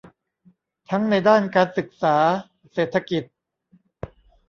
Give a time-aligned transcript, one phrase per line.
[0.89, 2.15] ทั้งในด้านการศึกษา
[2.73, 3.23] เศรษฐกิจ